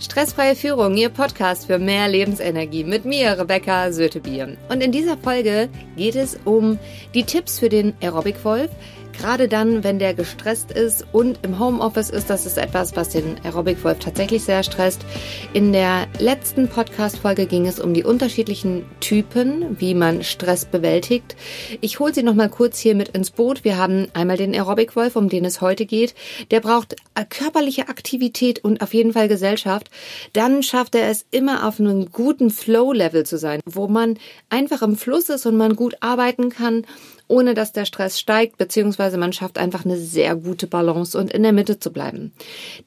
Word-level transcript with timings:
Stressfreie 0.00 0.56
Führung, 0.56 0.96
Ihr 0.96 1.10
Podcast 1.10 1.66
für 1.66 1.78
mehr 1.78 2.08
Lebensenergie 2.08 2.84
mit 2.84 3.04
mir, 3.04 3.38
Rebecca 3.38 3.92
Sötebier. 3.92 4.56
Und 4.70 4.82
in 4.82 4.92
dieser 4.92 5.18
Folge 5.18 5.68
geht 5.94 6.16
es 6.16 6.38
um 6.46 6.78
die 7.12 7.24
Tipps 7.24 7.58
für 7.58 7.68
den 7.68 7.92
Aerobic 8.00 8.42
Wolf, 8.42 8.70
Gerade 9.12 9.48
dann, 9.48 9.84
wenn 9.84 9.98
der 9.98 10.14
gestresst 10.14 10.70
ist 10.72 11.04
und 11.12 11.38
im 11.42 11.58
Homeoffice 11.58 12.10
ist, 12.10 12.30
das 12.30 12.46
ist 12.46 12.58
etwas, 12.58 12.96
was 12.96 13.10
den 13.10 13.36
Aerobic 13.44 13.82
Wolf 13.84 13.98
tatsächlich 13.98 14.42
sehr 14.42 14.62
stresst. 14.62 15.04
In 15.52 15.72
der 15.72 16.06
letzten 16.18 16.68
Podcast-Folge 16.68 17.46
ging 17.46 17.66
es 17.66 17.80
um 17.80 17.94
die 17.94 18.04
unterschiedlichen 18.04 18.84
Typen, 19.00 19.78
wie 19.80 19.94
man 19.94 20.22
Stress 20.22 20.64
bewältigt. 20.64 21.36
Ich 21.80 21.98
hole 22.00 22.14
Sie 22.14 22.22
noch 22.22 22.34
mal 22.34 22.48
kurz 22.48 22.78
hier 22.78 22.94
mit 22.94 23.08
ins 23.10 23.30
Boot. 23.30 23.64
Wir 23.64 23.76
haben 23.76 24.08
einmal 24.14 24.36
den 24.36 24.54
Aerobic 24.54 24.96
Wolf, 24.96 25.16
um 25.16 25.28
den 25.28 25.44
es 25.44 25.60
heute 25.60 25.86
geht. 25.86 26.14
Der 26.50 26.60
braucht 26.60 26.96
körperliche 27.28 27.88
Aktivität 27.88 28.64
und 28.64 28.82
auf 28.82 28.94
jeden 28.94 29.12
Fall 29.12 29.28
Gesellschaft. 29.28 29.90
Dann 30.32 30.62
schafft 30.62 30.94
er 30.94 31.08
es 31.08 31.26
immer 31.30 31.66
auf 31.66 31.80
einem 31.80 32.10
guten 32.12 32.50
Flow-Level 32.50 33.24
zu 33.24 33.38
sein, 33.38 33.60
wo 33.66 33.88
man 33.88 34.18
einfach 34.48 34.82
im 34.82 34.96
Fluss 34.96 35.28
ist 35.28 35.46
und 35.46 35.56
man 35.56 35.76
gut 35.76 35.96
arbeiten 36.00 36.50
kann 36.50 36.84
ohne 37.30 37.54
dass 37.54 37.72
der 37.72 37.84
Stress 37.84 38.18
steigt, 38.18 38.58
beziehungsweise 38.58 39.16
man 39.16 39.32
schafft 39.32 39.58
einfach 39.58 39.84
eine 39.84 39.96
sehr 39.96 40.34
gute 40.36 40.66
Balance 40.66 41.16
und 41.16 41.32
in 41.32 41.42
der 41.42 41.52
Mitte 41.52 41.78
zu 41.78 41.92
bleiben. 41.92 42.32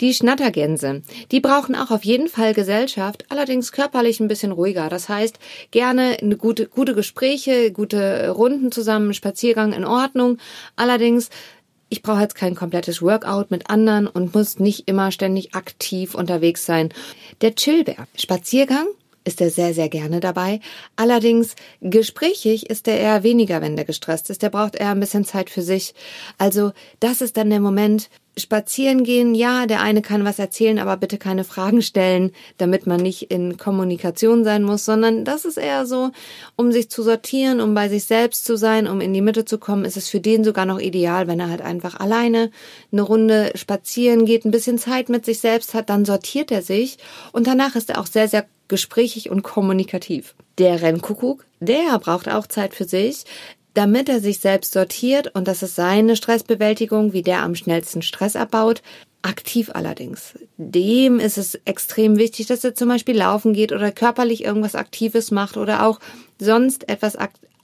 Die 0.01 0.13
Schnattergänse, 0.13 1.01
die 1.31 1.39
brauchen 1.39 1.75
auch 1.75 1.91
auf 1.91 2.03
jeden 2.03 2.27
Fall 2.27 2.53
Gesellschaft, 2.53 3.25
allerdings 3.29 3.71
körperlich 3.71 4.19
ein 4.19 4.27
bisschen 4.27 4.51
ruhiger. 4.51 4.89
Das 4.89 5.09
heißt, 5.09 5.39
gerne 5.71 6.17
eine 6.21 6.37
gute, 6.37 6.67
gute 6.67 6.93
Gespräche, 6.93 7.71
gute 7.71 8.29
Runden 8.29 8.71
zusammen, 8.71 9.13
Spaziergang 9.13 9.73
in 9.73 9.85
Ordnung. 9.85 10.37
Allerdings 10.75 11.29
ich 11.89 12.01
brauche 12.01 12.21
jetzt 12.21 12.33
kein 12.33 12.55
komplettes 12.55 13.03
Workout 13.03 13.51
mit 13.51 13.69
anderen 13.69 14.07
und 14.07 14.33
muss 14.33 14.57
nicht 14.57 14.87
immer 14.87 15.11
ständig 15.11 15.53
aktiv 15.53 16.15
unterwegs 16.15 16.65
sein. 16.65 16.89
Der 17.41 17.53
Chillbär. 17.53 18.07
Spaziergang 18.15 18.87
ist 19.23 19.41
er 19.41 19.49
sehr, 19.49 19.73
sehr 19.73 19.89
gerne 19.89 20.19
dabei. 20.19 20.59
Allerdings 20.95 21.55
gesprächig 21.81 22.69
ist 22.69 22.87
er 22.87 22.99
eher 22.99 23.23
weniger, 23.23 23.61
wenn 23.61 23.75
der 23.75 23.85
gestresst 23.85 24.29
ist. 24.29 24.41
Der 24.41 24.49
braucht 24.49 24.75
eher 24.75 24.89
ein 24.89 24.99
bisschen 24.99 25.25
Zeit 25.25 25.49
für 25.49 25.61
sich. 25.61 25.93
Also 26.37 26.71
das 26.99 27.21
ist 27.21 27.37
dann 27.37 27.49
der 27.49 27.59
Moment, 27.59 28.09
spazieren 28.35 29.03
gehen, 29.03 29.35
ja, 29.35 29.67
der 29.67 29.81
eine 29.81 30.01
kann 30.01 30.25
was 30.25 30.39
erzählen, 30.39 30.79
aber 30.79 30.97
bitte 30.97 31.17
keine 31.17 31.43
Fragen 31.43 31.81
stellen, 31.81 32.31
damit 32.57 32.87
man 32.87 32.99
nicht 32.99 33.29
in 33.29 33.57
Kommunikation 33.57 34.43
sein 34.43 34.63
muss, 34.63 34.85
sondern 34.85 35.23
das 35.23 35.45
ist 35.45 35.57
eher 35.57 35.85
so, 35.85 36.09
um 36.55 36.71
sich 36.71 36.89
zu 36.89 37.03
sortieren, 37.03 37.61
um 37.61 37.75
bei 37.75 37.89
sich 37.89 38.05
selbst 38.05 38.45
zu 38.45 38.57
sein, 38.57 38.87
um 38.87 39.01
in 39.01 39.13
die 39.13 39.21
Mitte 39.21 39.45
zu 39.45 39.59
kommen, 39.59 39.85
ist 39.85 39.97
es 39.97 40.09
für 40.09 40.19
den 40.19 40.43
sogar 40.43 40.65
noch 40.65 40.79
ideal, 40.79 41.27
wenn 41.27 41.39
er 41.39 41.49
halt 41.49 41.61
einfach 41.61 41.99
alleine 41.99 42.49
eine 42.91 43.03
Runde 43.03 43.51
spazieren 43.55 44.25
geht, 44.25 44.45
ein 44.45 44.51
bisschen 44.51 44.79
Zeit 44.79 45.09
mit 45.09 45.25
sich 45.25 45.39
selbst 45.39 45.75
hat, 45.75 45.89
dann 45.89 46.05
sortiert 46.05 46.51
er 46.51 46.63
sich 46.63 46.97
und 47.33 47.45
danach 47.45 47.75
ist 47.75 47.91
er 47.91 47.99
auch 47.99 48.07
sehr, 48.07 48.27
sehr 48.27 48.45
gesprächig 48.67 49.29
und 49.29 49.43
kommunikativ. 49.43 50.35
Der 50.57 50.81
Rennkuckuck, 50.81 51.45
der 51.59 51.99
braucht 51.99 52.29
auch 52.29 52.47
Zeit 52.47 52.73
für 52.73 52.85
sich, 52.85 53.25
damit 53.73 54.09
er 54.09 54.19
sich 54.19 54.39
selbst 54.39 54.73
sortiert 54.73 55.33
und 55.35 55.47
das 55.47 55.63
ist 55.63 55.75
seine 55.75 56.15
Stressbewältigung, 56.15 57.13
wie 57.13 57.23
der 57.23 57.41
am 57.41 57.55
schnellsten 57.55 58.01
Stress 58.01 58.35
abbaut. 58.35 58.81
Aktiv 59.23 59.71
allerdings. 59.73 60.37
Dem 60.57 61.19
ist 61.19 61.37
es 61.37 61.55
extrem 61.65 62.17
wichtig, 62.17 62.47
dass 62.47 62.63
er 62.63 62.75
zum 62.75 62.89
Beispiel 62.89 63.17
laufen 63.17 63.53
geht 63.53 63.71
oder 63.71 63.91
körperlich 63.91 64.43
irgendwas 64.43 64.75
Aktives 64.75 65.31
macht 65.31 65.55
oder 65.55 65.87
auch 65.87 65.99
sonst 66.39 66.89
etwas 66.89 67.15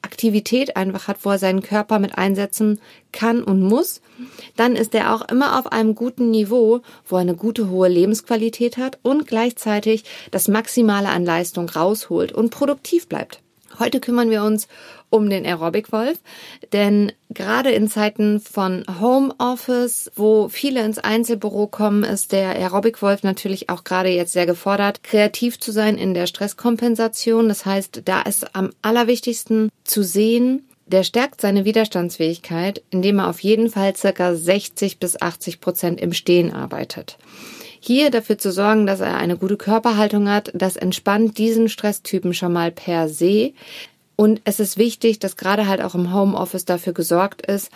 Aktivität 0.02 0.76
einfach 0.76 1.08
hat, 1.08 1.18
wo 1.24 1.32
er 1.32 1.40
seinen 1.40 1.62
Körper 1.62 2.00
mit 2.00 2.18
einsetzen 2.18 2.80
kann 3.12 3.44
und 3.44 3.62
muss, 3.62 4.02
dann 4.56 4.76
ist 4.76 4.96
er 4.96 5.14
auch 5.14 5.28
immer 5.30 5.60
auf 5.60 5.72
einem 5.72 5.96
guten 5.96 6.32
Niveau, 6.32 6.82
wo 7.08 7.16
er 7.16 7.22
eine 7.22 7.36
gute 7.36 7.70
hohe 7.70 7.88
Lebensqualität 7.88 8.78
hat 8.78 9.00
und 9.02 9.28
gleichzeitig 9.28 10.04
das 10.32 10.48
Maximale 10.48 11.10
an 11.10 11.26
Leistung 11.26 11.70
rausholt 11.70 12.32
und 12.32 12.50
produktiv 12.50 13.08
bleibt. 13.08 13.42
Heute 13.78 14.00
kümmern 14.00 14.30
wir 14.30 14.44
uns 14.44 14.68
um 15.10 15.30
den 15.30 15.46
Aerobic 15.46 15.92
Wolf, 15.92 16.20
denn 16.74 17.12
gerade 17.30 17.72
in 17.72 17.88
Zeiten 17.88 18.40
von 18.40 18.84
Homeoffice, 19.00 20.12
wo 20.16 20.50
viele 20.50 20.84
ins 20.84 20.98
Einzelbüro 20.98 21.68
kommen, 21.68 22.04
ist 22.04 22.32
der 22.32 22.50
Aerobic 22.56 23.02
Wolf 23.02 23.24
natürlich 23.24 23.70
auch 23.70 23.84
gerade 23.84 24.10
jetzt 24.10 24.34
sehr 24.34 24.46
gefordert, 24.46 25.04
kreativ 25.04 25.60
zu 25.60 25.72
sein 25.72 25.98
in 25.98 26.14
der 26.14 26.28
Stresskompensation. 26.28 27.48
Das 27.48 27.66
heißt, 27.66 28.02
da 28.06 28.22
ist 28.22 28.56
am 28.56 28.72
allerwichtigsten 28.82 29.70
zu 29.84 30.04
sehen, 30.04 30.68
der 30.88 31.04
stärkt 31.04 31.42
seine 31.42 31.66
Widerstandsfähigkeit, 31.66 32.82
indem 32.90 33.20
er 33.20 33.30
auf 33.30 33.42
jeden 33.42 33.70
Fall 33.70 33.96
circa 33.96 34.36
60 34.36 35.00
bis 35.00 35.22
80 35.22 35.62
Prozent 35.62 36.02
im 36.02 36.14
Stehen 36.14 36.52
arbeitet. 36.54 37.18
Hier 37.80 38.12
dafür 38.12 38.38
zu 38.38 38.52
sorgen, 38.52 38.86
dass 38.86 39.00
er 39.00 39.18
eine 39.18 39.38
gute 39.38 39.58
Körperhaltung 39.58 40.30
hat, 40.30 40.52
das 40.54 40.76
entspannt 40.76 41.38
diesen 41.38 41.70
Stresstypen 41.70 42.34
schon 42.34 42.54
mal 42.54 42.72
per 42.72 43.08
se. 43.08 43.54
Und 44.16 44.42
es 44.44 44.60
ist 44.60 44.78
wichtig, 44.78 45.20
dass 45.20 45.38
gerade 45.38 45.68
halt 45.68 45.82
auch 45.82 45.96
im 45.96 46.14
Homeoffice 46.14 46.66
dafür 46.66 46.94
gesorgt 46.94 47.46
ist, 47.46 47.72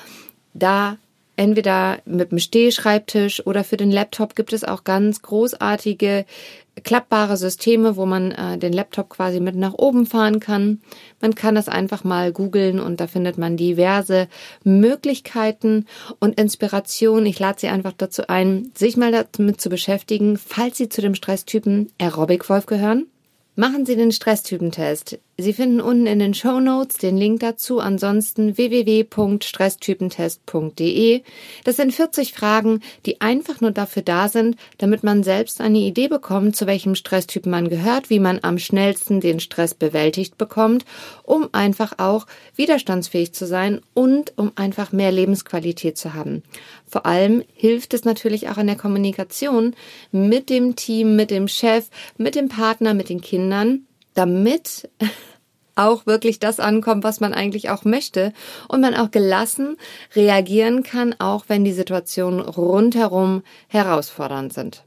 da 0.54 0.98
entweder 1.36 2.00
mit 2.06 2.32
dem 2.32 2.40
Stehschreibtisch 2.40 3.46
oder 3.46 3.64
für 3.64 3.78
den 3.78 3.92
Laptop 3.92 4.36
gibt 4.36 4.54
es 4.54 4.64
auch 4.64 4.84
ganz 4.84 5.22
großartige 5.22 6.26
klappbare 6.84 7.38
Systeme, 7.38 7.96
wo 7.98 8.06
man 8.06 8.32
äh, 8.32 8.58
den 8.58 8.74
Laptop 8.74 9.10
quasi 9.10 9.40
mit 9.40 9.56
nach 9.56 9.74
oben 9.74 10.06
fahren 10.06 10.40
kann. 10.40 10.82
Man 11.22 11.36
kann 11.36 11.56
das 11.56 11.70
einfach 11.70 12.04
mal 12.04 12.32
googeln 12.32 12.80
und 12.80 13.00
da 13.00 13.08
findet 13.08 13.38
man 13.38 13.58
diverse 13.58 14.28
Möglichkeiten 14.64 15.86
und 16.20 16.40
Inspiration. 16.40 17.26
Ich 17.26 17.40
lade 17.40 17.60
Sie 17.60 17.68
einfach 17.68 17.94
dazu 17.96 18.28
ein, 18.28 18.72
sich 18.74 18.98
mal 18.98 19.12
damit 19.12 19.62
zu 19.62 19.70
beschäftigen, 19.70 20.38
falls 20.38 20.78
Sie 20.78 20.90
zu 20.90 21.02
dem 21.02 21.16
Stresstypen 21.16 21.92
Aerobic 22.00 22.50
Wolf 22.50 22.66
gehören. 22.66 23.08
Machen 23.56 23.86
Sie 23.86 23.96
den 23.96 24.12
Stresstypentest. 24.12 25.20
Sie 25.36 25.54
finden 25.54 25.82
unten 25.82 26.06
in 26.06 26.20
den 26.20 26.36
Show 26.36 26.60
Notes 26.60 26.98
den 26.98 27.18
Link 27.18 27.40
dazu. 27.40 27.80
Ansonsten 27.80 28.56
www.stresstypentest.de. 28.56 31.24
Das 31.64 31.76
sind 31.76 31.92
40 31.92 32.34
Fragen, 32.34 32.82
die 33.08 33.20
einfach 33.20 33.60
nur 33.60 33.72
dafür 33.72 34.04
da 34.04 34.30
sind, 34.30 34.58
damit 34.78 35.02
man 35.02 35.24
selbst 35.24 35.60
eine 35.60 35.80
Idee 35.80 36.08
bekommt, 36.08 36.56
zu 36.56 36.68
welchem 36.68 36.94
Stresstyp 36.94 37.48
man 37.48 37.68
gehört, 37.68 38.12
wie 38.12 38.20
man 38.20 38.42
am 38.44 38.60
schnellsten 38.60 39.22
den 39.22 39.40
Stress 39.40 39.74
bewältigt 39.74 40.38
bekommt, 40.38 40.86
um 41.24 41.50
einfach 41.52 41.94
auch 41.98 42.28
widerstandsfähig 42.56 43.34
zu 43.34 43.48
sein 43.48 43.82
und 43.96 44.34
um 44.38 44.52
einfach 44.56 44.92
mehr 44.92 45.12
Lebensqualität 45.12 45.98
zu 45.98 46.14
haben. 46.14 46.44
Vor 46.86 47.08
allem 47.08 47.44
hilft 47.56 47.96
es 47.96 48.06
natürlich 48.06 48.50
auch 48.50 48.60
in 48.60 48.68
der 48.68 48.76
Kommunikation 48.76 49.76
mit 50.12 50.52
dem 50.52 50.76
Team, 50.76 51.16
mit 51.16 51.32
dem 51.32 51.48
Chef, 51.48 51.88
mit 52.18 52.36
dem 52.36 52.50
Partner, 52.50 52.94
mit 52.94 53.10
den 53.10 53.22
Kindern 53.22 53.88
damit 54.14 54.90
auch 55.76 56.06
wirklich 56.06 56.40
das 56.40 56.60
ankommt, 56.60 57.04
was 57.04 57.20
man 57.20 57.34
eigentlich 57.34 57.70
auch 57.70 57.84
möchte 57.84 58.34
und 58.68 58.82
man 58.82 58.96
auch 58.96 59.12
gelassen 59.12 59.78
reagieren 60.16 60.84
kann, 60.84 61.16
auch 61.20 61.46
wenn 61.48 61.66
die 61.66 61.74
Situationen 61.74 62.40
rundherum 62.40 63.42
herausfordernd 63.68 64.54
sind. 64.54 64.84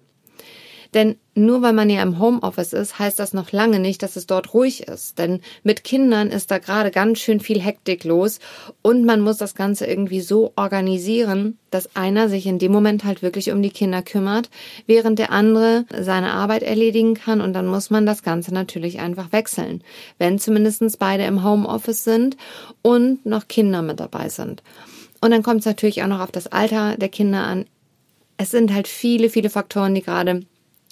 Denn 0.95 1.17
nur 1.35 1.61
weil 1.61 1.75
man 1.75 1.91
ja 1.91 2.03
im 2.03 2.19
Homeoffice 2.19 2.73
ist, 2.73 2.99
heißt 2.99 3.19
das 3.19 3.35
noch 3.35 3.53
lange 3.53 3.79
nicht, 3.79 4.03
dass 4.03 4.17
es 4.17 4.27
dort 4.27 4.55
ruhig 4.55 4.89
ist. 4.89 5.19
Denn 5.19 5.41
mit 5.63 5.85
Kindern 5.85 6.31
ist 6.31 6.51
da 6.51 6.59
gerade 6.59 6.91
ganz 6.91 7.19
schön 7.19 7.41
viel 7.41 7.61
Hektik 7.61 8.05
los 8.05 8.41
und 8.83 9.05
man 9.05 9.21
muss 9.21 9.37
das 9.37 9.55
Ganze 9.55 9.87
irgendwie 9.87 10.23
so 10.23 10.53
organisieren, 10.57 11.59
dass 11.71 11.95
einer 11.95 12.31
sich 12.31 12.47
in 12.47 12.59
dem 12.59 12.73
Moment 12.73 13.05
halt 13.05 13.23
wirklich 13.23 13.53
um 13.53 13.61
die 13.61 13.71
Kinder 13.71 14.01
kümmert, 14.03 14.49
während 14.87 15.19
der 15.19 15.31
andere 15.31 15.85
seine 16.01 16.33
Arbeit 16.33 16.63
erledigen 16.63 17.15
kann 17.15 17.43
und 17.43 17.53
dann 17.53 17.67
muss 17.67 17.91
man 17.91 18.07
das 18.07 18.23
Ganze 18.23 18.55
natürlich 18.55 19.01
einfach 19.01 19.33
wechseln, 19.33 19.83
wenn 20.19 20.39
zumindestens 20.39 20.97
beide 20.97 21.25
im 21.25 21.45
Homeoffice 21.45 22.05
sind 22.05 22.37
und 22.81 23.27
noch 23.27 23.47
Kinder 23.49 23.83
mit 23.83 24.01
dabei 24.01 24.31
sind. 24.31 24.63
Und 25.21 25.33
dann 25.33 25.43
kommt 25.43 25.61
es 25.61 25.67
natürlich 25.67 26.03
auch 26.03 26.09
noch 26.09 26.21
auf 26.21 26.33
das 26.33 26.47
Alter 26.47 26.97
der 26.97 27.09
Kinder 27.09 27.45
an. 27.45 27.67
Es 28.39 28.51
sind 28.51 28.73
halt 28.73 28.87
viele, 28.87 29.29
viele 29.29 29.51
Faktoren, 29.51 29.95
die 29.95 30.03
gerade 30.03 30.43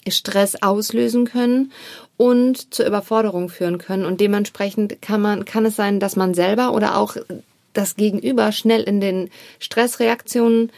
Stress 0.08 0.56
auslösen 0.62 1.24
können 1.24 1.72
und 2.16 2.74
zur 2.74 2.86
Überforderung 2.86 3.48
führen 3.48 3.78
können. 3.78 4.04
Und 4.04 4.20
dementsprechend 4.20 5.00
kann 5.02 5.20
man, 5.20 5.44
kann 5.44 5.66
es 5.66 5.76
sein, 5.76 6.00
dass 6.00 6.16
man 6.16 6.34
selber 6.34 6.72
oder 6.72 6.96
auch 6.96 7.16
das 7.72 7.96
Gegenüber 7.96 8.52
schnell 8.52 8.82
in 8.82 9.00
den 9.00 9.30
Stressreaktionen 9.58 10.70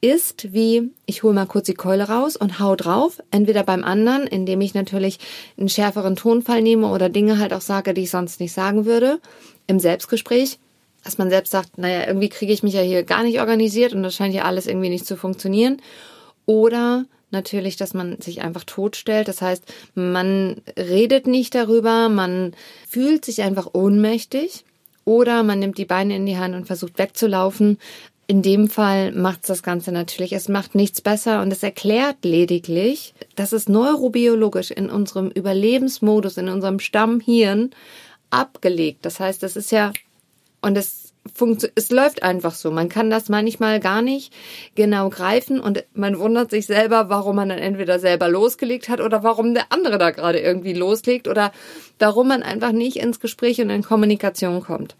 ist, 0.00 0.52
wie 0.52 0.90
ich 1.06 1.22
hole 1.22 1.34
mal 1.34 1.46
kurz 1.46 1.66
die 1.66 1.74
Keule 1.74 2.08
raus 2.08 2.36
und 2.36 2.60
hau 2.60 2.76
drauf, 2.76 3.20
entweder 3.30 3.64
beim 3.64 3.82
anderen, 3.82 4.26
indem 4.26 4.60
ich 4.60 4.74
natürlich 4.74 5.18
einen 5.58 5.68
schärferen 5.68 6.16
Tonfall 6.16 6.62
nehme 6.62 6.88
oder 6.90 7.08
Dinge 7.08 7.38
halt 7.38 7.52
auch 7.52 7.60
sage, 7.60 7.94
die 7.94 8.02
ich 8.02 8.10
sonst 8.10 8.40
nicht 8.40 8.52
sagen 8.52 8.84
würde, 8.84 9.20
im 9.66 9.80
Selbstgespräch, 9.80 10.58
dass 11.04 11.18
man 11.18 11.30
selbst 11.30 11.50
sagt, 11.50 11.78
naja, 11.78 12.06
irgendwie 12.06 12.28
kriege 12.28 12.52
ich 12.52 12.62
mich 12.62 12.74
ja 12.74 12.80
hier 12.80 13.02
gar 13.02 13.22
nicht 13.22 13.40
organisiert 13.40 13.92
und 13.92 14.02
das 14.02 14.14
scheint 14.14 14.34
ja 14.34 14.44
alles 14.44 14.66
irgendwie 14.66 14.88
nicht 14.88 15.06
zu 15.06 15.16
funktionieren. 15.16 15.82
Oder 16.46 17.04
natürlich, 17.30 17.76
dass 17.76 17.94
man 17.94 18.20
sich 18.20 18.42
einfach 18.42 18.64
totstellt. 18.64 19.28
Das 19.28 19.42
heißt, 19.42 19.62
man 19.94 20.56
redet 20.76 21.26
nicht 21.26 21.54
darüber, 21.54 22.08
man 22.08 22.54
fühlt 22.88 23.24
sich 23.24 23.42
einfach 23.42 23.68
ohnmächtig 23.72 24.64
oder 25.04 25.42
man 25.42 25.58
nimmt 25.58 25.78
die 25.78 25.84
Beine 25.84 26.16
in 26.16 26.26
die 26.26 26.38
Hand 26.38 26.54
und 26.54 26.66
versucht 26.66 26.98
wegzulaufen. 26.98 27.78
In 28.26 28.42
dem 28.42 28.68
Fall 28.68 29.12
macht 29.12 29.40
es 29.40 29.46
das 29.46 29.62
Ganze 29.62 29.90
natürlich. 29.90 30.32
Es 30.34 30.48
macht 30.48 30.74
nichts 30.74 31.00
besser 31.00 31.40
und 31.40 31.50
es 31.50 31.62
erklärt 31.62 32.18
lediglich, 32.24 33.14
dass 33.36 33.52
es 33.52 33.70
neurobiologisch 33.70 34.70
in 34.70 34.90
unserem 34.90 35.30
Überlebensmodus, 35.30 36.36
in 36.36 36.50
unserem 36.50 36.78
Stammhirn 36.78 37.70
abgelegt. 38.28 38.98
Das 39.06 39.18
heißt, 39.18 39.42
das 39.42 39.56
ist 39.56 39.72
ja, 39.72 39.92
und 40.60 40.76
es 40.76 41.07
es 41.74 41.90
läuft 41.90 42.22
einfach 42.22 42.54
so. 42.54 42.70
Man 42.70 42.88
kann 42.88 43.10
das 43.10 43.28
manchmal 43.28 43.80
gar 43.80 44.02
nicht 44.02 44.32
genau 44.74 45.08
greifen 45.10 45.60
und 45.60 45.84
man 45.94 46.18
wundert 46.18 46.50
sich 46.50 46.66
selber, 46.66 47.08
warum 47.08 47.36
man 47.36 47.48
dann 47.48 47.58
entweder 47.58 47.98
selber 47.98 48.28
losgelegt 48.28 48.88
hat 48.88 49.00
oder 49.00 49.22
warum 49.22 49.54
der 49.54 49.70
andere 49.70 49.98
da 49.98 50.10
gerade 50.10 50.40
irgendwie 50.40 50.72
loslegt 50.72 51.28
oder 51.28 51.52
warum 51.98 52.28
man 52.28 52.42
einfach 52.42 52.72
nicht 52.72 52.96
ins 52.96 53.20
Gespräch 53.20 53.60
und 53.60 53.70
in 53.70 53.82
Kommunikation 53.82 54.60
kommt. 54.60 54.96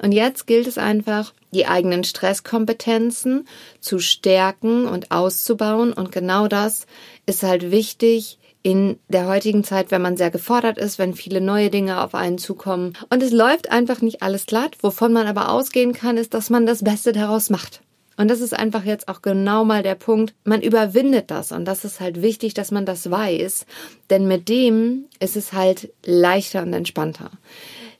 Und 0.00 0.12
jetzt 0.12 0.46
gilt 0.46 0.66
es 0.66 0.78
einfach, 0.78 1.32
die 1.52 1.66
eigenen 1.66 2.04
Stresskompetenzen 2.04 3.46
zu 3.80 3.98
stärken 3.98 4.86
und 4.86 5.10
auszubauen 5.10 5.92
und 5.92 6.12
genau 6.12 6.48
das 6.48 6.86
ist 7.26 7.42
halt 7.42 7.70
wichtig, 7.70 8.38
in 8.62 8.98
der 9.08 9.26
heutigen 9.26 9.64
Zeit, 9.64 9.90
wenn 9.90 10.02
man 10.02 10.16
sehr 10.16 10.30
gefordert 10.30 10.78
ist, 10.78 10.98
wenn 10.98 11.14
viele 11.14 11.40
neue 11.40 11.70
Dinge 11.70 12.02
auf 12.02 12.14
einen 12.14 12.38
zukommen. 12.38 12.92
Und 13.10 13.22
es 13.22 13.32
läuft 13.32 13.70
einfach 13.70 14.02
nicht 14.02 14.22
alles 14.22 14.46
glatt. 14.46 14.76
Wovon 14.82 15.12
man 15.12 15.26
aber 15.26 15.50
ausgehen 15.50 15.92
kann, 15.92 16.16
ist, 16.16 16.34
dass 16.34 16.50
man 16.50 16.66
das 16.66 16.84
Beste 16.84 17.12
daraus 17.12 17.50
macht. 17.50 17.82
Und 18.16 18.30
das 18.30 18.40
ist 18.40 18.56
einfach 18.56 18.84
jetzt 18.84 19.08
auch 19.08 19.22
genau 19.22 19.64
mal 19.64 19.82
der 19.82 19.94
Punkt. 19.94 20.34
Man 20.44 20.62
überwindet 20.62 21.30
das 21.30 21.50
und 21.50 21.64
das 21.64 21.84
ist 21.84 22.00
halt 22.00 22.22
wichtig, 22.22 22.54
dass 22.54 22.70
man 22.70 22.86
das 22.86 23.10
weiß, 23.10 23.66
denn 24.10 24.28
mit 24.28 24.48
dem 24.48 25.06
ist 25.18 25.36
es 25.36 25.52
halt 25.52 25.92
leichter 26.04 26.62
und 26.62 26.72
entspannter. 26.74 27.30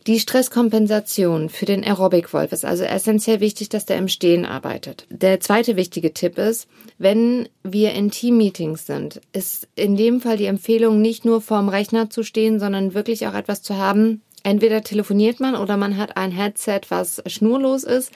Die 0.08 0.18
Stresskompensation 0.18 1.48
für 1.48 1.64
den 1.64 1.84
Aerobic-Wolf 1.84 2.50
ist 2.50 2.64
also 2.64 2.82
essentiell 2.82 3.38
wichtig, 3.38 3.68
dass 3.68 3.86
der 3.86 3.98
im 3.98 4.08
Stehen 4.08 4.44
arbeitet. 4.44 5.06
Der 5.10 5.38
zweite 5.38 5.76
wichtige 5.76 6.12
Tipp 6.12 6.38
ist, 6.38 6.66
wenn 6.98 7.48
wir 7.62 7.92
in 7.92 8.10
Team-Meetings 8.10 8.84
sind, 8.84 9.20
ist 9.32 9.68
in 9.76 9.96
dem 9.96 10.20
Fall 10.20 10.36
die 10.36 10.46
Empfehlung, 10.46 11.00
nicht 11.00 11.24
nur 11.24 11.40
vorm 11.40 11.68
Rechner 11.68 12.10
zu 12.10 12.24
stehen, 12.24 12.58
sondern 12.58 12.94
wirklich 12.94 13.28
auch 13.28 13.34
etwas 13.34 13.62
zu 13.62 13.76
haben. 13.76 14.22
Entweder 14.42 14.82
telefoniert 14.82 15.38
man 15.38 15.54
oder 15.54 15.76
man 15.76 15.96
hat 15.96 16.16
ein 16.16 16.32
Headset, 16.32 16.80
was 16.88 17.22
schnurlos 17.26 17.84
ist 17.84 18.10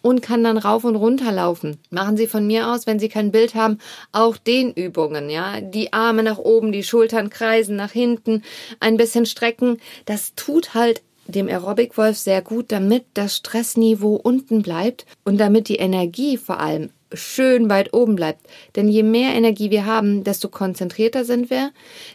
und 0.00 0.22
kann 0.22 0.44
dann 0.44 0.58
rauf 0.58 0.84
und 0.84 0.94
runter 0.94 1.32
laufen. 1.32 1.78
Machen 1.90 2.16
Sie 2.16 2.28
von 2.28 2.46
mir 2.46 2.68
aus, 2.68 2.86
wenn 2.86 3.00
Sie 3.00 3.08
kein 3.08 3.32
Bild 3.32 3.56
haben, 3.56 3.78
auch 4.12 4.36
den 4.36 4.72
Übungen, 4.72 5.28
ja. 5.28 5.60
Die 5.60 5.92
Arme 5.92 6.22
nach 6.22 6.38
oben, 6.38 6.70
die 6.70 6.84
Schultern 6.84 7.30
kreisen 7.30 7.74
nach 7.74 7.90
hinten, 7.90 8.42
ein 8.78 8.96
bisschen 8.96 9.26
strecken. 9.26 9.78
Das 10.04 10.34
tut 10.36 10.74
halt 10.74 11.02
dem 11.26 11.48
Aerobic-Wolf 11.48 12.16
sehr 12.18 12.42
gut, 12.42 12.72
damit 12.72 13.04
das 13.14 13.36
Stressniveau 13.36 14.16
unten 14.16 14.62
bleibt 14.62 15.06
und 15.24 15.38
damit 15.38 15.68
die 15.68 15.76
Energie 15.76 16.36
vor 16.36 16.60
allem 16.60 16.90
schön 17.14 17.68
weit 17.68 17.92
oben 17.92 18.16
bleibt. 18.16 18.46
Denn 18.76 18.88
je 18.88 19.02
mehr 19.02 19.34
Energie 19.34 19.70
wir 19.70 19.86
haben, 19.86 20.24
desto 20.24 20.48
konzentrierter 20.48 21.24
sind 21.24 21.50
wir, 21.50 21.70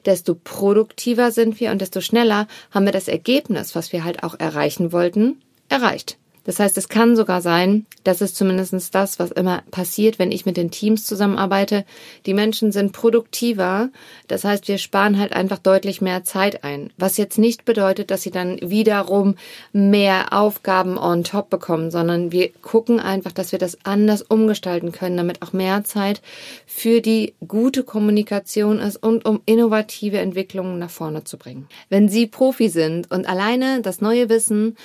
desto 0.06 0.36
produktiver 0.36 1.32
sind 1.32 1.60
wir 1.60 1.72
und 1.72 1.82
desto 1.82 2.02
schneller 2.02 2.48
haben 2.72 2.86
wir 2.86 2.92
das 2.92 3.08
Ergebnis, 3.08 3.76
was 3.76 3.94
wir 3.94 4.04
halt 4.04 4.24
auch 4.24 4.40
erreichen 4.40 4.92
wollten, 4.92 5.42
erreicht. 5.70 6.18
Das 6.48 6.62
heißt, 6.62 6.78
es 6.78 6.88
kann 6.88 7.18
sogar 7.18 7.42
sein, 7.42 7.86
das 8.06 8.22
ist 8.22 8.38
zumindest 8.38 8.96
das, 8.96 9.20
was 9.20 9.32
immer 9.32 9.64
passiert, 9.70 10.18
wenn 10.18 10.32
ich 10.32 10.46
mit 10.46 10.56
den 10.56 10.72
Teams 10.72 11.06
zusammenarbeite. 11.06 11.84
Die 12.26 12.34
Menschen 12.34 12.72
sind 12.72 12.94
produktiver. 12.94 13.90
Das 14.30 14.46
heißt, 14.46 14.70
wir 14.70 14.78
sparen 14.78 15.20
halt 15.20 15.34
einfach 15.34 15.58
deutlich 15.58 16.00
mehr 16.00 16.24
Zeit 16.24 16.64
ein. 16.64 16.90
Was 16.98 17.18
jetzt 17.18 17.38
nicht 17.38 17.66
bedeutet, 17.66 18.12
dass 18.12 18.22
sie 18.22 18.32
dann 18.32 18.60
wiederum 18.62 19.36
mehr 19.74 20.32
Aufgaben 20.32 20.98
on 20.98 21.26
top 21.26 21.50
bekommen, 21.50 21.92
sondern 21.92 22.32
wir 22.32 22.50
gucken 22.62 23.02
einfach, 23.02 23.34
dass 23.34 23.52
wir 23.52 23.60
das 23.60 23.80
anders 23.84 24.22
umgestalten 24.22 24.94
können, 24.94 25.18
damit 25.18 25.42
auch 25.42 25.52
mehr 25.52 25.84
Zeit 25.84 26.22
für 26.66 27.02
die 27.02 27.34
gute 27.46 27.84
Kommunikation 27.84 28.80
ist 28.80 28.96
und 28.96 29.26
um 29.26 29.42
innovative 29.46 30.20
Entwicklungen 30.20 30.80
nach 30.80 30.92
vorne 30.92 31.26
zu 31.26 31.38
bringen. 31.38 31.68
Wenn 31.90 32.08
Sie 32.08 32.26
Profi 32.26 32.70
sind 32.70 33.12
und 33.12 33.28
alleine 33.28 33.82
das 33.82 34.00
neue 34.00 34.30
Wissen 34.30 34.78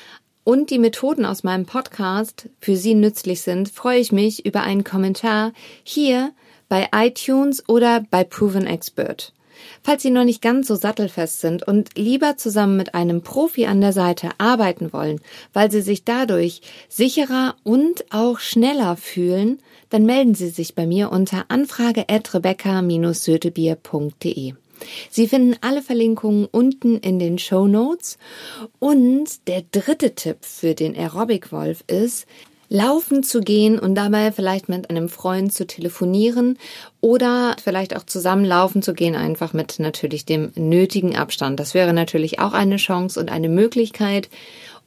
und 0.45 0.71
die 0.71 0.79
Methoden 0.79 1.25
aus 1.25 1.45
meinem 1.45 1.67
Podcast 1.67 2.49
für 2.61 2.77
Sie 2.77 2.95
nützlich 2.95 3.43
sind, 3.43 3.69
freue 3.69 4.01
ich 4.01 4.13
mich 4.13 4.47
über 4.47 4.63
einen 4.63 4.85
Kommentar 4.85 5.53
hier 5.85 6.33
bei 6.69 6.89
iTunes 6.93 7.69
oder 7.69 8.05
bei 8.11 8.25
Proven 8.25 8.67
Expert. 8.67 9.33
Falls 9.83 10.03
Sie 10.03 10.11
noch 10.11 10.25
nicht 10.25 10.43
ganz 10.43 10.69
so 10.69 10.75
sattelfest 10.75 11.41
sind 11.41 11.67
und 11.67 11.97
lieber 11.97 12.37
zusammen 12.37 12.77
mit 12.77 12.95
einem 12.95 13.23
Profi 13.23 13.65
an 13.67 13.81
der 13.81 13.93
Seite 13.93 14.31
arbeiten 14.39 14.93
wollen, 14.93 15.21
weil 15.53 15.71
Sie 15.71 15.83
sich 15.83 16.05
dadurch 16.05 16.63
sicherer 16.89 17.55
und 17.63 18.05
auch 18.11 18.41
schneller 18.41 18.97
fühlen, 18.97 19.61
dann 19.91 20.05
melden 20.07 20.35
Sie 20.35 20.49
sich 20.49 20.75
bei 20.75 20.87
mir 20.87 21.13
unter 21.13 21.45
anfrage 21.49 22.09
at 22.09 22.35
rebecca-sötebier.de. 22.35 24.55
Sie 25.11 25.29
finden 25.29 25.57
alle 25.61 25.83
Verlinkungen 25.83 26.47
unten 26.51 26.99
in 26.99 27.19
den 27.19 27.39
Show 27.39 27.67
Notes. 27.67 28.19
Und 28.79 29.47
der 29.49 29.63
dritte 29.73 30.15
Tipp 30.15 30.39
für 30.43 30.75
den 30.75 30.97
Aerobic 30.97 31.53
Wolf 31.53 31.85
ist, 31.87 32.27
laufen 32.73 33.23
zu 33.23 33.43
gehen 33.43 33.79
und 33.79 33.95
dabei 33.95 34.33
vielleicht 34.33 34.71
mit 34.71 34.89
einem 34.89 35.11
Freund 35.11 35.53
zu 35.53 35.67
telefonieren 35.67 36.59
oder 37.03 37.55
vielleicht 37.63 37.95
auch 37.95 38.05
zusammen 38.05 38.47
laufen 38.47 38.81
zu 38.81 38.95
gehen, 38.95 39.15
einfach 39.15 39.53
mit 39.53 39.79
natürlich 39.79 40.25
dem 40.25 40.53
nötigen 40.55 41.15
Abstand. 41.15 41.61
Das 41.61 41.75
wäre 41.75 41.93
natürlich 41.93 42.39
auch 42.39 42.55
eine 42.55 42.77
Chance 42.77 43.21
und 43.21 43.31
eine 43.31 43.51
Möglichkeit, 43.51 44.31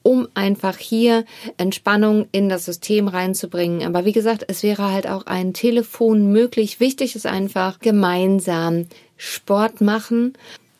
um 0.02 0.26
einfach 0.34 0.78
hier 0.78 1.24
Entspannung 1.58 2.26
in 2.32 2.48
das 2.48 2.64
System 2.64 3.06
reinzubringen. 3.06 3.86
Aber 3.86 4.04
wie 4.04 4.12
gesagt, 4.12 4.44
es 4.48 4.64
wäre 4.64 4.90
halt 4.90 5.08
auch 5.08 5.26
ein 5.26 5.54
Telefon 5.54 6.32
möglich. 6.32 6.80
Wichtig 6.80 7.14
ist 7.14 7.26
einfach 7.26 7.78
gemeinsam 7.78 8.86
Sport 9.16 9.80
machen. 9.80 10.34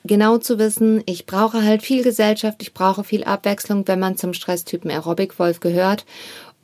Genau 0.05 0.39
zu 0.39 0.59
wissen, 0.59 1.03
ich 1.07 1.27
brauche 1.27 1.65
halt 1.65 1.83
viel 1.83 2.05
Gesellschaft, 2.05 2.63
ich 2.63 2.73
brauche 2.73 3.03
viel 3.03 3.25
Abwechslung, 3.25 3.89
wenn 3.89 3.99
man 3.99 4.17
zum 4.17 4.35
Stresstypen 4.35 4.91
Aerobic 4.91 5.39
Wolf 5.41 5.59
gehört 5.59 6.05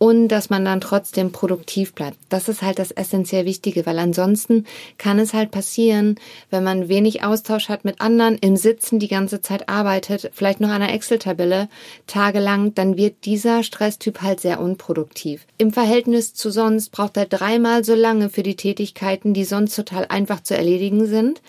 und 0.02 0.26
dass 0.26 0.50
man 0.50 0.64
dann 0.64 0.80
trotzdem 0.80 1.30
produktiv 1.30 1.94
bleibt. 1.94 2.16
Das 2.28 2.48
ist 2.48 2.60
halt 2.60 2.80
das 2.80 2.90
essentiell 2.90 3.44
Wichtige, 3.44 3.86
weil 3.86 4.00
ansonsten 4.00 4.66
kann 4.98 5.20
es 5.20 5.32
halt 5.32 5.52
passieren, 5.52 6.16
wenn 6.50 6.64
man 6.64 6.88
wenig 6.88 7.22
Austausch 7.22 7.68
hat 7.68 7.84
mit 7.84 8.00
anderen, 8.00 8.36
im 8.38 8.56
Sitzen 8.56 8.98
die 8.98 9.06
ganze 9.06 9.40
Zeit 9.42 9.68
arbeitet, 9.68 10.32
vielleicht 10.34 10.58
noch 10.58 10.70
an 10.70 10.82
einer 10.82 10.92
Excel-Tabelle 10.92 11.68
tagelang, 12.08 12.74
dann 12.74 12.96
wird 12.96 13.26
dieser 13.26 13.62
Stresstyp 13.62 14.22
halt 14.22 14.40
sehr 14.40 14.60
unproduktiv. 14.60 15.46
Im 15.56 15.72
Verhältnis 15.72 16.34
zu 16.34 16.50
sonst 16.50 16.90
braucht 16.90 17.16
er 17.16 17.26
dreimal 17.26 17.84
so 17.84 17.94
lange 17.94 18.28
für 18.28 18.42
die 18.42 18.56
Tätigkeiten, 18.56 19.34
die 19.34 19.44
sonst 19.44 19.76
total 19.76 20.06
einfach 20.08 20.42
zu 20.42 20.56
erledigen 20.56 21.06
sind 21.06 21.40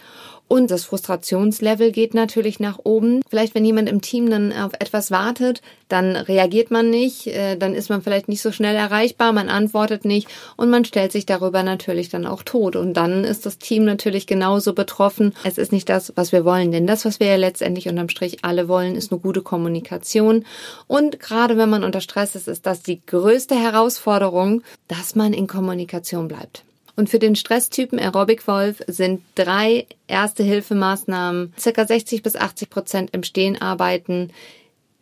und 0.53 0.69
das 0.69 0.83
Frustrationslevel 0.83 1.91
geht 1.91 2.13
natürlich 2.13 2.59
nach 2.59 2.77
oben. 2.83 3.21
Vielleicht, 3.27 3.55
wenn 3.55 3.65
jemand 3.65 3.89
im 3.89 4.01
Team 4.01 4.29
dann 4.29 4.53
auf 4.53 4.73
etwas 4.73 5.09
wartet, 5.09 5.63
dann 5.87 6.15
reagiert 6.15 6.69
man 6.69 6.91
nicht, 6.91 7.25
äh, 7.25 7.57
dann 7.57 7.73
ist 7.73 7.89
man 7.89 8.03
vielleicht 8.03 8.27
nicht 8.27 8.43
so 8.43 8.51
schnell 8.51 8.75
erreichbar, 8.75 9.33
man 9.33 9.49
antwortet 9.49 10.05
nicht 10.05 10.27
und 10.55 10.69
man 10.69 10.85
stellt 10.85 11.11
sich 11.11 11.25
darüber 11.25 11.63
natürlich 11.63 12.09
dann 12.09 12.27
auch 12.27 12.43
tot. 12.43 12.75
Und 12.75 12.93
dann 12.93 13.23
ist 13.23 13.47
das 13.47 13.57
Team 13.57 13.83
natürlich 13.83 14.27
genauso 14.27 14.75
betroffen. 14.75 15.33
Es 15.43 15.57
ist 15.57 15.71
nicht 15.71 15.89
das, 15.89 16.13
was 16.15 16.31
wir 16.31 16.45
wollen, 16.45 16.71
denn 16.71 16.85
das, 16.85 17.03
was 17.03 17.19
wir 17.19 17.25
ja 17.25 17.35
letztendlich 17.35 17.89
unterm 17.89 18.09
Strich 18.09 18.45
alle 18.45 18.67
wollen, 18.67 18.95
ist 18.95 19.11
eine 19.11 19.21
gute 19.21 19.41
Kommunikation. 19.41 20.45
Und 20.85 21.19
gerade 21.19 21.57
wenn 21.57 21.71
man 21.71 21.83
unter 21.83 21.99
Stress 21.99 22.35
ist, 22.35 22.47
ist 22.47 22.67
das 22.67 22.83
die 22.83 23.03
größte 23.03 23.55
Herausforderung, 23.55 24.61
dass 24.87 25.15
man 25.15 25.33
in 25.33 25.47
Kommunikation 25.47 26.27
bleibt. 26.27 26.63
Und 26.95 27.09
für 27.09 27.19
den 27.19 27.35
Stresstypen 27.35 27.99
Aerobic 27.99 28.47
Wolf 28.47 28.83
sind 28.87 29.21
drei 29.35 29.87
erste 30.07 30.43
Hilfemaßnahmen, 30.43 31.53
circa 31.57 31.85
60 31.85 32.21
bis 32.21 32.35
80 32.35 32.69
Prozent 32.69 33.09
im 33.13 33.23
Stehen 33.23 33.59
arbeiten, 33.59 34.31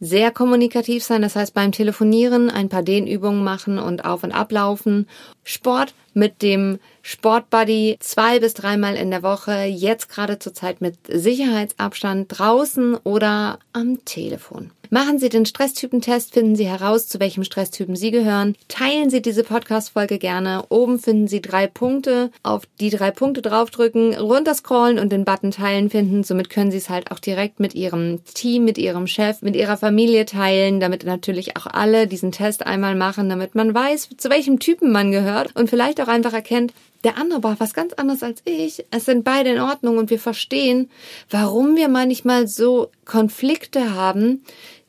sehr 0.03 0.31
kommunikativ 0.31 1.03
sein, 1.03 1.21
das 1.21 1.35
heißt 1.35 1.53
beim 1.53 1.71
Telefonieren 1.71 2.49
ein 2.49 2.69
paar 2.69 2.81
Dehnübungen 2.81 3.43
machen 3.43 3.77
und 3.77 4.03
auf 4.03 4.23
und 4.23 4.31
ablaufen, 4.31 5.07
Sport 5.43 5.93
mit 6.13 6.41
dem 6.41 6.79
Sportbuddy 7.03 7.97
zwei 7.99 8.39
bis 8.39 8.53
dreimal 8.53 8.95
in 8.95 9.11
der 9.11 9.23
Woche, 9.23 9.63
jetzt 9.63 10.09
gerade 10.09 10.39
zur 10.39 10.53
Zeit 10.53 10.81
mit 10.81 10.95
Sicherheitsabstand 11.07 12.27
draußen 12.29 12.95
oder 13.03 13.59
am 13.73 14.03
Telefon. 14.05 14.71
Machen 14.93 15.19
Sie 15.19 15.29
den 15.29 15.45
Stresstypentest, 15.45 16.33
finden 16.33 16.57
Sie 16.57 16.67
heraus, 16.67 17.07
zu 17.07 17.21
welchem 17.21 17.45
Stresstypen 17.45 17.95
Sie 17.95 18.11
gehören. 18.11 18.57
Teilen 18.67 19.09
Sie 19.09 19.21
diese 19.21 19.45
Podcast-Folge 19.45 20.17
gerne. 20.17 20.65
Oben 20.67 20.99
finden 20.99 21.29
Sie 21.29 21.41
drei 21.41 21.65
Punkte. 21.65 22.29
Auf 22.43 22.63
die 22.81 22.89
drei 22.89 23.09
Punkte 23.09 23.41
draufdrücken, 23.41 24.13
runterscrollen 24.15 24.99
und 24.99 25.13
den 25.13 25.23
Button 25.23 25.51
teilen 25.51 25.89
finden. 25.89 26.25
Somit 26.25 26.49
können 26.49 26.71
Sie 26.71 26.77
es 26.77 26.89
halt 26.89 27.09
auch 27.09 27.19
direkt 27.19 27.61
mit 27.61 27.73
Ihrem 27.73 28.25
Team, 28.25 28.65
mit 28.65 28.77
Ihrem 28.77 29.07
Chef, 29.07 29.41
mit 29.41 29.55
Ihrer 29.55 29.77
Familie 29.77 30.25
teilen, 30.25 30.81
damit 30.81 31.05
natürlich 31.05 31.55
auch 31.55 31.67
alle 31.67 32.05
diesen 32.05 32.33
Test 32.33 32.65
einmal 32.65 32.95
machen, 32.95 33.29
damit 33.29 33.55
man 33.55 33.73
weiß, 33.73 34.09
zu 34.17 34.29
welchem 34.29 34.59
Typen 34.59 34.91
man 34.91 35.13
gehört 35.13 35.30
und 35.53 35.69
vielleicht 35.69 36.01
auch 36.01 36.07
einfach 36.07 36.33
erkennt, 36.33 36.73
der 37.03 37.17
andere 37.17 37.39
braucht 37.39 37.59
was 37.59 37.73
ganz 37.73 37.93
anderes 37.93 38.23
als 38.23 38.41
ich. 38.45 38.85
Es 38.91 39.05
sind 39.05 39.23
beide 39.23 39.51
in 39.51 39.59
Ordnung 39.59 39.97
und 39.97 40.09
wir 40.09 40.19
verstehen, 40.19 40.89
warum 41.29 41.75
wir 41.75 41.87
manchmal 41.87 42.47
so 42.47 42.91
Konflikte 43.05 43.93
haben, 43.93 44.43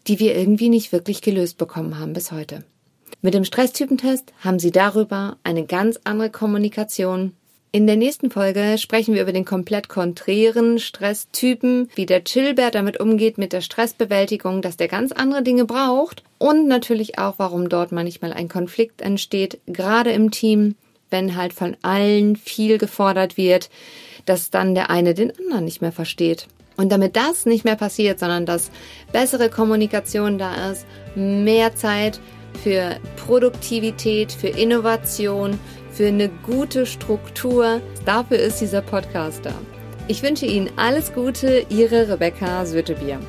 die 0.07 0.19
wir 0.19 0.37
irgendwie 0.37 0.69
nicht 0.69 0.93
wirklich 0.93 1.23
gelöst 1.23 1.59
bekommen 1.59 1.99
haben 1.99 2.13
bis 2.13 2.33
heute. 2.33 2.65
Mit 3.21 3.35
dem 3.35 3.45
Stresstypentest 3.45 4.33
haben 4.41 4.59
Sie 4.59 4.73
darüber 4.73 5.37
eine 5.45 5.65
ganz 5.65 6.01
andere 6.05 6.31
Kommunikation. 6.31 7.35
In 7.75 7.87
der 7.87 7.97
nächsten 7.97 8.31
Folge 8.31 8.77
sprechen 8.77 9.15
wir 9.15 9.23
über 9.23 9.33
den 9.33 9.47
komplett 9.47 9.89
konträren 9.89 10.79
Stresstypen, 10.79 11.89
wie 11.95 12.05
der 12.05 12.23
Chillbär 12.23 12.71
damit 12.71 13.01
umgeht 13.01 13.39
mit 13.39 13.55
der 13.55 13.63
Stressbewältigung, 13.63 14.61
dass 14.61 14.77
der 14.77 14.89
ganz 14.89 15.11
andere 15.11 15.43
Dinge 15.43 15.65
braucht 15.65 16.23
und 16.37 16.69
natürlich 16.69 17.19
auch, 17.19 17.37
warum 17.39 17.71
dort 17.71 17.91
manchmal 17.91 18.35
ein 18.35 18.51
Konflikt 18.51 19.01
entsteht, 19.01 19.59
gerade 19.67 20.13
im 20.13 20.31
Team, 20.31 20.75
wenn 21.09 21.35
halt 21.35 21.55
von 21.55 21.75
allen 21.81 22.37
viel 22.37 22.77
gefordert 22.77 23.39
wird, 23.39 23.71
dass 24.27 24.51
dann 24.51 24.75
der 24.75 24.91
eine 24.91 25.15
den 25.15 25.33
anderen 25.39 25.65
nicht 25.65 25.81
mehr 25.81 25.93
versteht. 25.93 26.49
Und 26.77 26.93
damit 26.93 27.17
das 27.17 27.47
nicht 27.47 27.65
mehr 27.65 27.77
passiert, 27.77 28.19
sondern 28.19 28.45
dass 28.45 28.71
bessere 29.13 29.49
Kommunikation 29.49 30.37
da 30.37 30.71
ist, 30.73 30.85
mehr 31.15 31.75
Zeit 31.75 32.21
für 32.63 32.97
Produktivität, 33.17 34.31
für 34.31 34.49
Innovation, 34.49 35.59
für 35.93 36.07
eine 36.07 36.29
gute 36.45 36.87
Struktur, 36.87 37.81
dafür 38.05 38.39
ist 38.39 38.61
dieser 38.61 38.83
Podcast 38.83 39.45
da. 39.45 39.55
Ich 40.09 40.23
wünsche 40.23 40.47
Ihnen 40.47 40.71
alles 40.77 41.13
Gute, 41.13 41.65
Ihre 41.69 42.09
Rebecca 42.09 42.67
Sötebier. 42.67 43.21